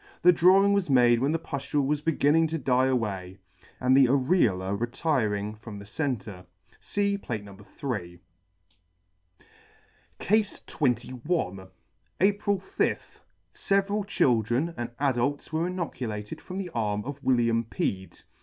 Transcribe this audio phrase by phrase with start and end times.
[0.23, 3.37] The drawing was made when the puftule was beginning to die away,
[3.79, 6.43] and the areola retiring from the centre.
[6.79, 7.55] (See Plate, No.
[7.77, 8.19] 3.)
[10.17, 11.69] CASE [37] CASE XXL
[12.19, 13.19] APRIL 5th.
[13.53, 18.21] Several children and adults were inoculated from the arm of William Pead.